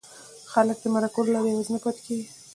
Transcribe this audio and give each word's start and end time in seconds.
خلک 0.51 0.77
دې 0.83 0.87
د 0.91 0.93
مرکو 0.93 1.19
له 1.25 1.31
لارې 1.33 1.49
یوازې 1.51 1.71
نه 1.75 1.79
پاتې 1.83 2.01
کېږي. 2.05 2.27